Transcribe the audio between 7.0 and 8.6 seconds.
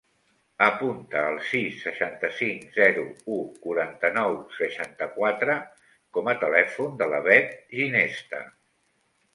de la Beth Ginesta.